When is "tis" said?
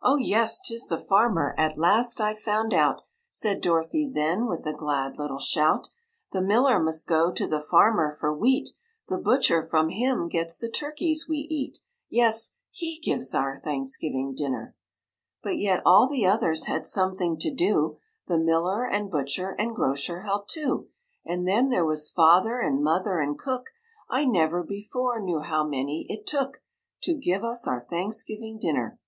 0.64-0.88